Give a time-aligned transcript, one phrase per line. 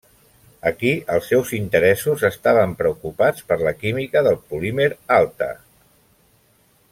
[0.69, 4.89] Aquí els seus interessos estaven preocupats per la química del polímer
[5.21, 5.55] alta.